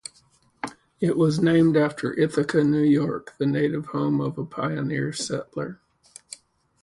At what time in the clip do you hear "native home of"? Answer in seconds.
3.45-4.39